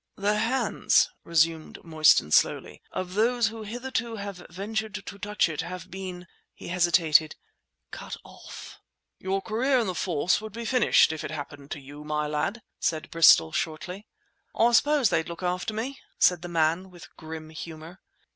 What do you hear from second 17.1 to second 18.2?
grim humour.